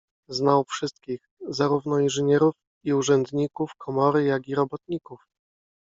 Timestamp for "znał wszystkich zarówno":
0.29-1.99